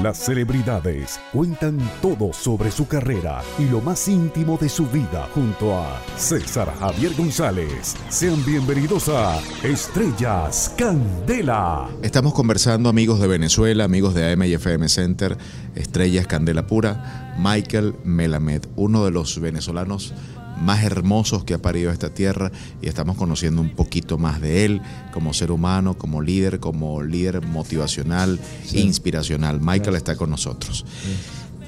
[0.00, 5.76] Las celebridades cuentan todo sobre su carrera y lo más íntimo de su vida junto
[5.76, 7.94] a César Javier González.
[8.08, 11.90] Sean bienvenidos a Estrellas Candela.
[12.00, 15.36] Estamos conversando amigos de Venezuela, amigos de AM y FM Center,
[15.74, 20.14] Estrellas Candela Pura, Michael Melamed, uno de los venezolanos
[20.62, 22.50] más hermosos que ha parido esta tierra
[22.80, 27.44] y estamos conociendo un poquito más de él como ser humano, como líder, como líder
[27.44, 28.40] motivacional
[28.72, 29.60] e inspiracional.
[29.60, 30.84] Michael está con nosotros.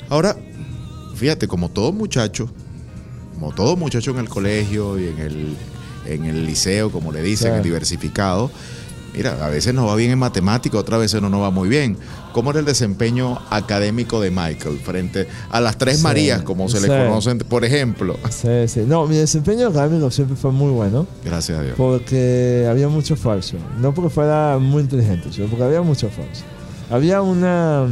[0.08, 0.36] Ahora,
[1.14, 2.50] fíjate, como todo muchacho,
[3.34, 5.56] como todo muchacho en el colegio y en el,
[6.06, 8.50] en el liceo, como le dicen, diversificado,
[9.14, 11.96] Mira, a veces nos va bien en matemática, otras veces no nos va muy bien.
[12.32, 16.88] ¿Cómo era el desempeño académico de Michael frente a las tres Marías, como se le
[16.88, 18.18] conocen, por ejemplo?
[18.28, 18.84] Sí, sí.
[18.84, 21.06] No, mi desempeño académico siempre fue muy bueno.
[21.24, 21.74] Gracias a Dios.
[21.76, 23.56] Porque había mucho falso.
[23.80, 26.42] No porque fuera muy inteligente, sino porque había mucho falso.
[26.90, 27.86] Había una,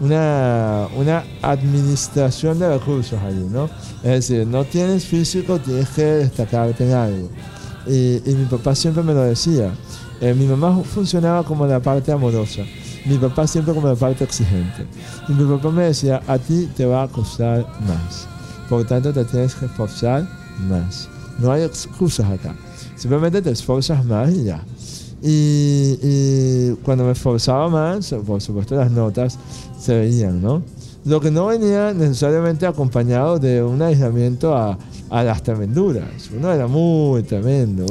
[0.00, 3.70] una, una administración de recursos allí, ¿no?
[4.02, 7.30] Es decir, no tienes físico, tienes que destacarte en algo.
[7.86, 9.72] Y, y mi papá siempre me lo decía.
[10.20, 12.62] Eh, mi mamá funcionaba como la parte amorosa,
[13.06, 14.86] mi papá siempre como la parte exigente.
[15.28, 18.26] Y mi papá me decía, a ti te va a costar más,
[18.68, 20.28] por tanto te tienes que esforzar
[20.68, 21.08] más.
[21.38, 22.54] No hay excusas acá,
[22.96, 24.62] simplemente te esforzas más y ya.
[25.22, 29.38] Y, y cuando me esforzaba más, por supuesto las notas
[29.78, 30.62] se veían, ¿no?
[31.04, 34.76] Lo que no venía necesariamente acompañado de un aislamiento a,
[35.10, 36.30] a las tremenduras.
[36.34, 37.84] Uno era muy tremendo.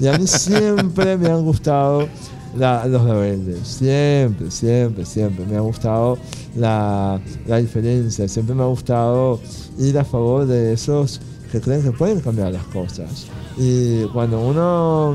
[0.00, 2.08] y a mí siempre me han gustado
[2.56, 3.66] los rebeldes.
[3.66, 5.46] Siempre, siempre, siempre.
[5.46, 6.18] Me ha gustado
[6.56, 8.26] la, la, diferencia.
[8.28, 9.40] Siempre me ha gustado
[9.78, 13.26] ir a favor de esos que creen que pueden cambiar las cosas.
[13.58, 15.14] Y cuando uno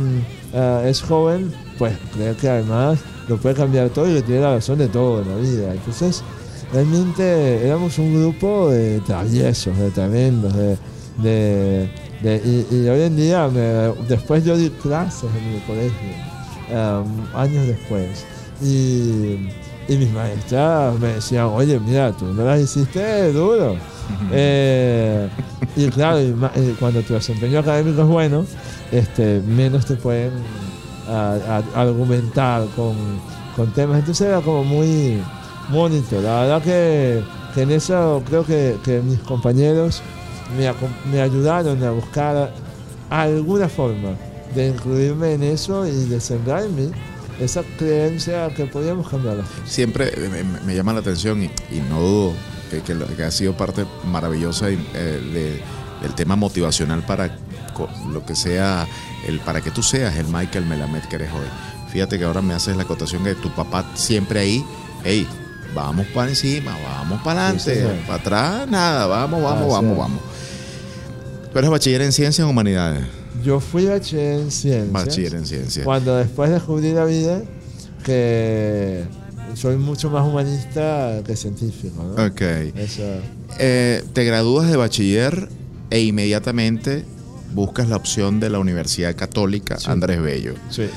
[0.53, 4.55] eh, es joven, pues cree que además lo puede cambiar todo y que tiene la
[4.55, 5.73] razón de todo en la vida.
[5.73, 6.23] Entonces,
[6.71, 10.77] realmente éramos un grupo de traviesos, de tremendos, de
[11.17, 11.89] de,
[12.23, 13.49] y, hoy en día,
[14.07, 16.09] después yo di clases en mi colegio,
[16.71, 18.25] um, años después,
[18.61, 19.49] y,
[19.89, 23.75] mis maestras me decían, oye, mira, tú no las hiciste duro.
[24.31, 25.27] Eh,
[25.75, 26.19] y claro,
[26.79, 28.45] cuando tu desempeño académico es bueno,
[28.89, 30.31] este, menos te pueden
[31.75, 32.95] argumentar con,
[33.53, 33.99] con, temas.
[33.99, 35.21] Entonces era como muy
[35.69, 36.21] bonito.
[36.21, 37.21] La verdad que,
[37.61, 40.01] en eso creo que, que mis compañeros
[40.55, 42.53] me, ayudaron a buscar
[43.09, 44.15] alguna forma
[44.55, 46.91] de incluirme en eso y de sembrar en mí
[47.39, 50.11] esa creencia que podíamos cambiar Siempre
[50.65, 51.49] me, llama la atención y,
[51.89, 52.33] no dudo
[52.69, 55.61] que, ha sido parte maravillosa eh,
[56.01, 57.37] del tema motivacional para
[58.11, 58.87] lo que sea,
[59.27, 61.47] el, para que tú seas el Michael Melamed que eres hoy.
[61.91, 64.65] Fíjate que ahora me haces la acotación de tu papá siempre ahí,
[65.03, 65.27] hey,
[65.73, 70.21] vamos para encima, vamos para adelante, para atrás, nada, vamos, vamos, vamos, vamos.
[71.51, 73.05] ¿Tú eres bachiller en ciencias o humanidades?
[73.43, 74.91] Yo fui bachiller en ciencias.
[74.91, 75.85] Bachiller en ciencias.
[75.85, 77.41] Cuando después descubrí la vida,
[78.03, 79.03] que
[79.55, 82.03] soy mucho más humanista que científico.
[82.03, 82.25] ¿no?
[82.25, 82.41] Ok.
[83.59, 85.49] Eh, te gradúas de bachiller
[85.89, 87.05] e inmediatamente
[87.53, 90.53] buscas la opción de la Universidad Católica Andrés Bello.
[90.69, 90.89] Sí.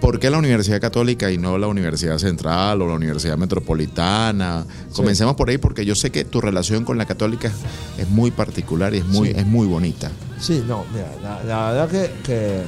[0.00, 4.64] ¿Por qué la Universidad Católica y no la Universidad Central o la Universidad Metropolitana?
[4.94, 7.50] Comencemos por ahí porque yo sé que tu relación con la Católica
[7.98, 10.10] es muy particular y es muy, es muy bonita.
[10.38, 12.62] Sí, no, mira, la, verdad que,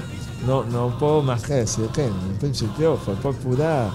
[0.46, 3.90] no, no puedo más que decir que en un principio fue por pura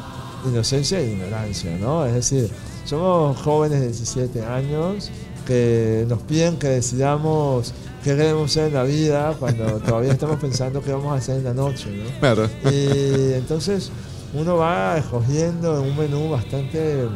[0.46, 2.06] inocencia e ignorancia, ¿no?
[2.06, 2.50] Es decir,
[2.86, 5.10] somos jóvenes de 17 años
[5.46, 7.74] que nos piden que decidamos
[8.04, 11.44] qué queremos hacer en la vida cuando todavía estamos pensando qué vamos a hacer en
[11.44, 12.20] la noche, ¿no?
[12.20, 12.50] Claro.
[12.66, 13.92] Y entonces
[14.34, 17.08] uno va escogiendo un menú bastante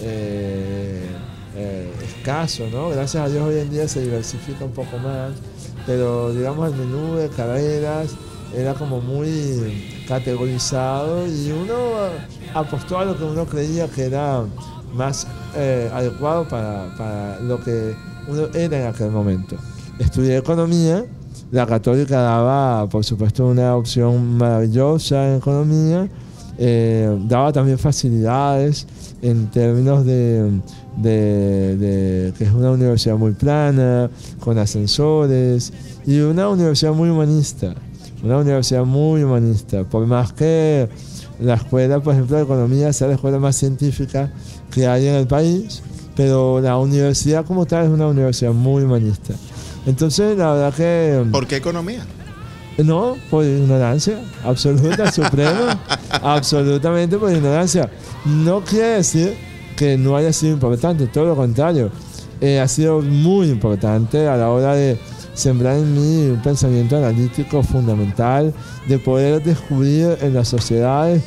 [0.00, 1.06] eh,
[1.56, 2.90] eh, escaso, ¿no?
[2.90, 5.32] Gracias a Dios hoy en día se diversifica un poco más,
[5.86, 8.10] pero digamos el menú de carreras
[8.54, 11.74] era como muy categorizado y uno
[12.54, 14.44] apostó a lo que uno creía que era
[14.96, 17.94] más eh, adecuado para, para lo que
[18.28, 19.56] uno era en aquel momento
[19.98, 21.04] estudié economía.
[21.50, 26.08] La católica daba, por supuesto, una opción maravillosa en economía.
[26.58, 28.86] Eh, daba también facilidades
[29.22, 30.60] en términos de,
[30.96, 34.10] de, que es una universidad muy plana,
[34.40, 35.72] con ascensores,
[36.06, 37.74] y una universidad muy humanista.
[38.24, 39.84] Una universidad muy humanista.
[39.84, 40.88] Por más que
[41.38, 44.32] la escuela, por ejemplo, de economía sea la escuela más científica
[44.70, 45.82] que hay en el país,
[46.14, 49.34] pero la universidad como tal es una universidad muy humanista.
[49.86, 51.24] Entonces, la verdad que...
[51.24, 52.04] Mm, ¿Por qué economía?
[52.78, 55.80] No, por ignorancia, absoluta, suprema,
[56.10, 57.90] absolutamente por ignorancia.
[58.24, 59.34] No quiere decir
[59.76, 61.90] que no haya sido importante, todo lo contrario,
[62.40, 64.98] eh, ha sido muy importante a la hora de
[65.34, 68.52] sembrar en mí un pensamiento analítico fundamental,
[68.88, 71.22] de poder descubrir en las sociedades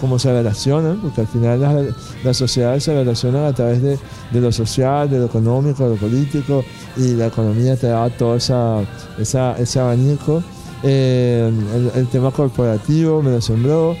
[0.00, 1.86] cómo se relacionan, porque al final las,
[2.24, 3.98] las, sociedades se relacionan a través de,
[4.30, 6.64] de, lo social, de lo económico, de lo político,
[6.96, 8.80] y la economía te da todo esa,
[9.18, 10.42] esa, ese abanico.
[10.82, 11.50] Eh,
[11.94, 13.96] el, tema corporativo me lo sembró,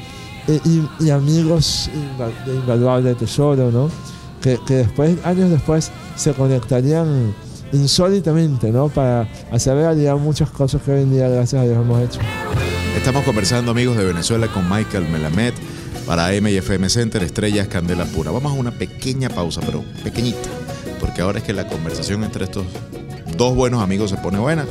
[0.46, 1.90] y, y, amigos
[2.46, 3.90] de invaluable tesoro, ¿no?
[4.40, 7.34] Que, que después, años después, se conectarían
[7.72, 8.88] insólitamente, ¿no?
[8.88, 12.20] Para hacer realidad muchas cosas que hoy en día, gracias a Dios, hemos hecho.
[12.96, 15.52] Estamos conversando, amigos de Venezuela, con Michael Melamed
[16.06, 18.30] para FM Center Estrellas Candela Pura.
[18.30, 20.48] Vamos a una pequeña pausa, pero pequeñita,
[20.98, 22.64] porque ahora es que la conversación entre estos
[23.36, 24.66] dos buenos amigos se pone buena.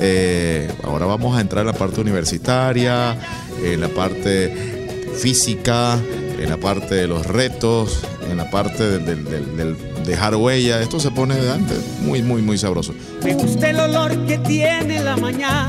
[0.00, 3.16] Eh, ahora vamos a entrar en la parte universitaria,
[3.62, 5.98] en la parte física,
[6.40, 10.80] en la parte de los retos, en la parte del, del dejar huella.
[10.80, 12.94] Esto se pone delante muy, muy, muy sabroso.
[13.22, 15.68] Me gusta el olor que tiene la mañana.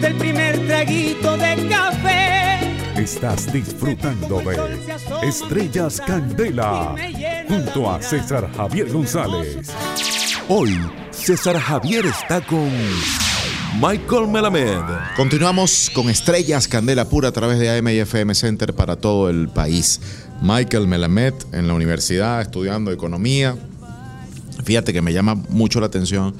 [0.00, 2.58] Gusta el primer traguito de café.
[2.98, 6.94] Estás disfrutando de Estrellas Candela
[7.46, 9.70] junto a César Javier González.
[10.48, 10.74] Hoy,
[11.10, 12.70] César Javier está con
[13.74, 14.80] Michael Melamed.
[15.16, 19.50] Continuamos con Estrellas Candela Pura a través de AM y FM Center para todo el
[19.50, 20.00] país.
[20.40, 23.54] Michael Melamed en la universidad estudiando economía.
[24.64, 26.34] Fíjate que me llama mucho la atención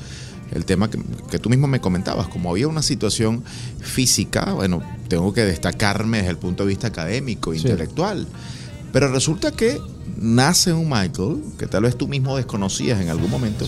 [0.52, 3.44] el tema que, tú mismo me comentabas, como había una situación
[3.81, 8.26] física, bueno, tengo que destacarme desde el punto de vista académico, intelectual.
[8.93, 9.81] Pero resulta que
[10.17, 13.67] nace un Michael, que tal vez tú mismo desconocías en algún momento,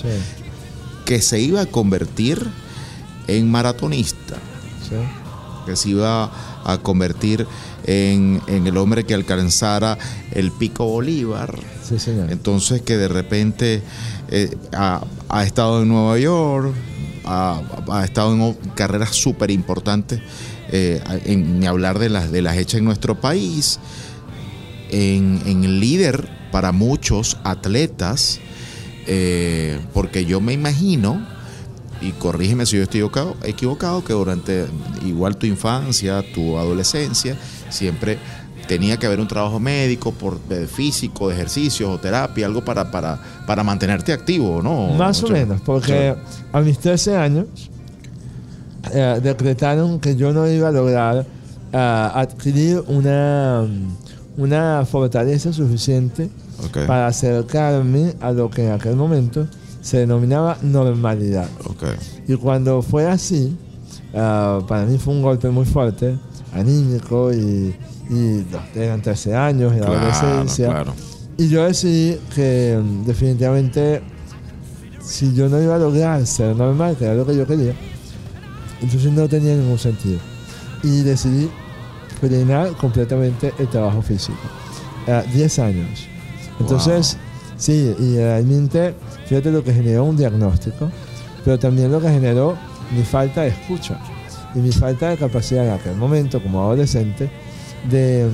[1.05, 2.45] que se iba a convertir
[3.29, 4.37] en maratonista,
[5.65, 6.33] que se iba
[6.65, 7.47] a convertir
[7.85, 9.99] en, el hombre que alcanzara
[10.33, 11.59] el pico Bolívar.
[12.31, 13.83] Entonces que de repente
[14.29, 14.57] eh,
[15.33, 16.73] ha, estado en Nueva York,
[17.25, 20.21] ha, estado en carreras súper importantes,
[20.71, 23.81] eh, en hablar de las, de las hechas en nuestro país,
[24.91, 28.39] en, en líder para muchos atletas,
[29.07, 31.27] eh, porque yo me imagino
[32.01, 34.67] y corrígeme si yo estoy equivocado, equivocado, que durante
[35.05, 37.37] igual tu infancia, tu adolescencia,
[37.71, 38.19] siempre
[38.73, 43.19] tenía que haber un trabajo médico, por, físico, de ejercicio o terapia, algo para, para,
[43.47, 44.95] para mantenerte activo, ¿no?
[44.95, 46.15] Más o menos, porque
[46.51, 47.47] a mis 13 años
[48.95, 51.27] eh, decretaron que yo no iba a lograr
[51.71, 53.67] eh, adquirir una,
[54.39, 56.31] una fortaleza suficiente
[56.87, 59.47] para acercarme a lo que en aquel momento
[59.83, 61.49] se denominaba normalidad.
[62.27, 63.55] Y cuando fue así,
[64.15, 66.17] ah, para mí fue un golpe muy fuerte,
[66.53, 67.75] anímico y,
[68.11, 70.85] y eran 13 años, en la adolescencia.
[71.37, 74.03] Y yo decidí que mm, definitivamente
[75.03, 77.75] si yo no iba a lograr ser normal, que era lo que yo quería,
[78.81, 80.19] entonces no tenía ningún sentido.
[80.83, 81.51] Y decidí
[82.21, 84.39] frenar completamente el trabajo físico.
[85.07, 86.07] 10 años.
[86.61, 87.17] Entonces,
[87.57, 88.95] sí, y realmente
[89.33, 90.91] Fíjate lo que generó un diagnóstico,
[91.43, 92.55] pero también lo que generó
[92.95, 93.99] mi falta de escucha
[94.55, 97.31] y mi falta de capacidad en aquel momento como adolescente
[97.91, 98.29] de,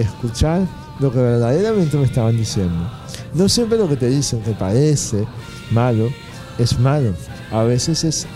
[0.00, 0.62] escuchar
[1.00, 2.88] lo que verdaderamente me estaban diciendo.
[3.34, 5.26] No siempre lo que te dicen que parece
[5.70, 6.08] malo
[6.58, 7.14] es malo.
[7.50, 8.26] A veces es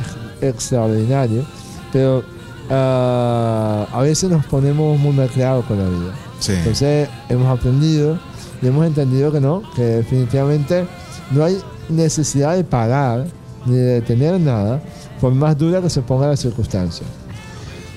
[0.41, 1.45] extraordinario,
[1.93, 2.25] pero
[2.71, 6.15] ah, a veces nos ponemos muy malcriados con la vida.
[6.49, 8.19] Entonces hemos aprendido
[8.63, 10.87] y hemos entendido que no, que definitivamente
[11.31, 11.59] no hay
[11.89, 13.27] necesidad de pagar
[13.67, 14.81] ni de tener nada,
[15.21, 17.07] por más dura que se ponga la circunstancia.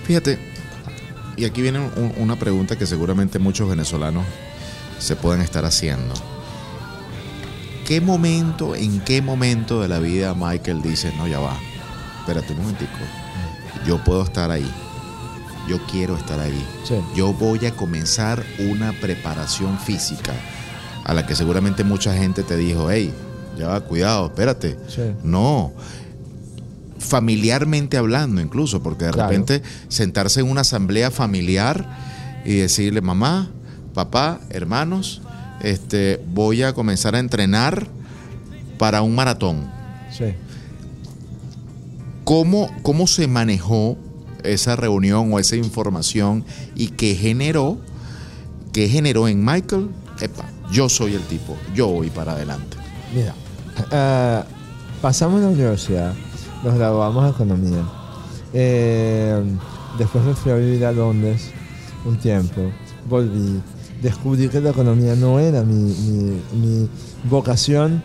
[0.09, 0.39] Fíjate,
[1.37, 1.87] y aquí viene
[2.17, 4.25] una pregunta que seguramente muchos venezolanos
[4.97, 6.15] se pueden estar haciendo.
[7.85, 11.55] ¿Qué momento, en qué momento de la vida Michael dice, no, ya va,
[12.21, 12.97] espérate un momentico,
[13.85, 14.67] yo puedo estar ahí,
[15.67, 16.65] yo quiero estar ahí,
[17.15, 20.33] yo voy a comenzar una preparación física
[21.03, 23.13] a la que seguramente mucha gente te dijo, hey,
[23.55, 24.75] ya cuidado, espérate.
[25.21, 25.71] No.
[26.99, 31.87] Familiarmente hablando, incluso, porque de repente sentarse en una asamblea familiar
[32.45, 33.49] y decirle, mamá,
[33.93, 35.21] papá, hermanos,
[35.61, 37.87] este, voy a comenzar a entrenar
[38.77, 39.69] para un maratón.
[40.11, 40.25] Sí.
[42.23, 43.97] ¿Cómo, ¿Cómo se manejó
[44.43, 47.77] esa reunión o esa información y qué generó,
[48.71, 49.89] qué generó en Michael?
[50.21, 52.77] Epa, yo soy el tipo, yo voy para adelante.
[53.13, 53.33] Mira,
[53.91, 56.13] uh, pasamos la universidad,
[56.63, 57.83] nos graduamos de economía.
[58.53, 59.43] Eh,
[59.97, 61.51] después me fui a vivir a Londres
[62.05, 62.61] un tiempo,
[63.07, 63.61] volví
[64.01, 66.89] descubrí que la economía no era mi, mi- mi
[67.29, 68.01] vocación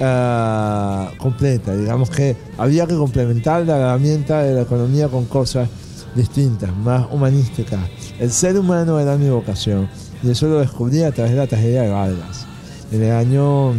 [0.00, 1.76] ah, completa.
[1.76, 5.68] Digamos que había que complementar la herramienta de la economía con cosas
[6.14, 7.80] distintas, más humanísticas.
[8.18, 9.88] El ser humano era mi vocación
[10.22, 12.46] y eso lo descubrí a través de la tragedia de Vargas
[12.90, 13.72] en el año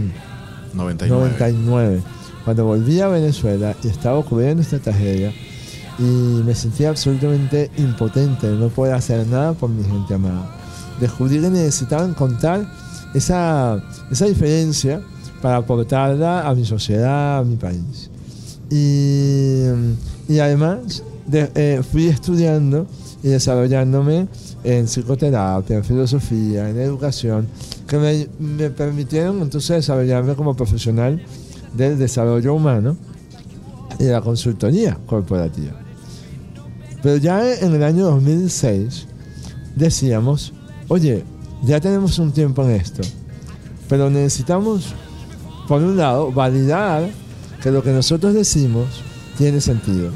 [0.74, 1.10] 99.
[1.10, 2.02] 99,
[2.46, 5.34] cuando volví a Venezuela y estaba ocurriendo esta tragedia
[6.00, 10.56] y me sentía absolutamente impotente no poder hacer nada por mi gente amada.
[11.00, 12.66] Descubrí que necesitaba encontrar
[13.14, 15.02] esa, esa diferencia
[15.42, 18.10] para aportarla a mi sociedad, a mi país.
[18.70, 19.64] Y,
[20.28, 22.88] y además de- eh, fui estudiando
[23.24, 24.28] y desarrollándome
[24.64, 27.48] en psicoterapia, en filosofía, en educación,
[27.88, 31.22] que me, me permitieron entonces desarrollarme como profesional
[31.76, 32.96] del desarrollo humano
[34.00, 35.74] y la consultoría corporativa.
[37.02, 39.08] Pero ya en el año 2006
[39.76, 40.54] decíamos,
[40.88, 41.24] oye,
[41.64, 43.02] ya tenemos un tiempo en esto,
[43.88, 44.94] pero necesitamos,
[45.68, 47.10] por un lado, validar
[47.62, 48.88] que lo que nosotros decimos
[49.38, 50.12] tiene sentido.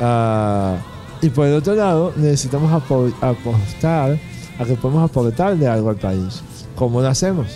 [0.00, 0.76] Ah,
[1.22, 4.18] y por el otro lado, necesitamos apo- apostar
[4.58, 6.42] a que podemos aportarle algo al país.
[6.76, 7.46] ¿Cómo lo hacemos?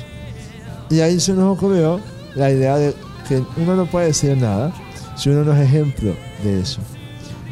[0.91, 2.01] Y ahí se nos ocurrió
[2.35, 2.95] la idea de
[3.29, 4.73] que uno no puede decir nada
[5.17, 6.81] si uno no es ejemplo de eso.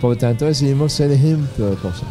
[0.00, 2.08] Por tanto, decidimos ser ejemplo de cosas.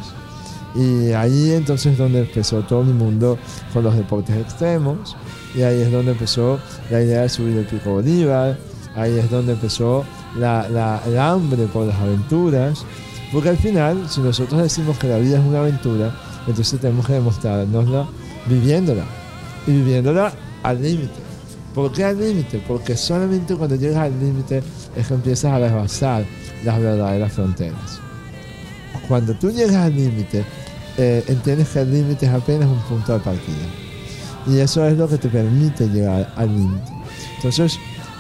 [0.76, 3.38] Y ahí entonces es donde empezó todo mi mundo
[3.74, 5.16] con los deportes extremos.
[5.56, 6.60] Y ahí es donde empezó
[6.92, 8.58] la idea de subir el pico Bolívar.
[8.96, 10.04] Ahí es donde empezó
[10.38, 12.86] la- el hambre por las aventuras.
[13.32, 16.14] Porque al final, si nosotros decimos que la vida es una aventura,
[16.48, 18.08] entonces tenemos que demostrárnosla
[18.48, 19.04] viviéndola.
[19.68, 21.25] Y viviéndola al límite.
[21.76, 22.64] ¿Por qué al límite?
[22.66, 24.64] Porque solamente cuando llegas al límite
[24.96, 26.26] es que empiezas a rebasar
[26.64, 28.00] las verdaderas fronteras.
[29.08, 30.44] Cuando tú llegas al límite,
[30.98, 33.66] eh, entiendes que el límite es apenas un punto de partida.
[34.48, 36.92] Y eso es lo que te permite llegar al límite.
[37.36, 37.78] Entonces,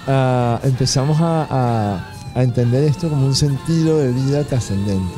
[0.07, 5.15] ah, empezamos a, a- a entender esto como un sentido de vida trascendente.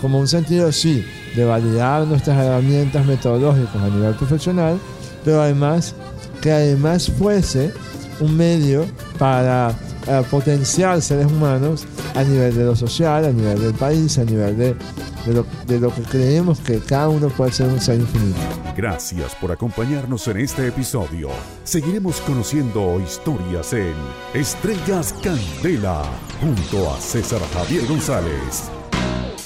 [0.00, 4.78] Como un sentido, sí, de validar nuestras herramientas metodológicas a nivel profesional,
[5.24, 5.94] pero además
[6.42, 7.72] que además fuese
[8.20, 8.84] un medio
[9.18, 9.74] para
[10.06, 14.58] eh, potenciar seres humanos a nivel de lo social, a nivel del país, a nivel
[14.58, 14.76] de,
[15.24, 18.38] de lo, de lo que creemos que cada uno puede ser un ser infinito.
[18.76, 21.28] Gracias por acompañarnos en este episodio.
[21.62, 23.94] Seguiremos conociendo historias en
[24.34, 26.02] Estrellas Candela
[26.40, 28.70] junto a César Javier González.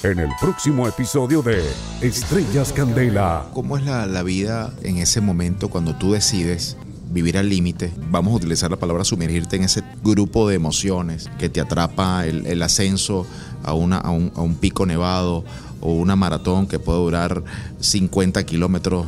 [0.03, 1.62] En el próximo episodio de
[2.00, 3.47] Estrellas Candela.
[3.53, 6.76] ¿Cómo es la, la vida en ese momento cuando tú decides
[7.11, 7.93] vivir al límite?
[8.11, 12.63] Vamos a utilizar la palabra sumergirte en ese grupo de emociones que te atrapa el,
[12.63, 13.27] ascenso
[13.63, 15.45] a, una, a, un, a un pico nevado
[15.81, 17.43] o una maratón que puede durar
[17.81, 19.07] 50 kilómetros